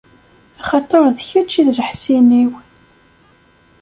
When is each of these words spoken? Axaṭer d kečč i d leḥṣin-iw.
Axaṭer 0.61 1.03
d 1.17 1.19
kečč 1.29 1.51
i 1.61 1.63
d 1.67 1.69
leḥṣin-iw. 1.77 2.51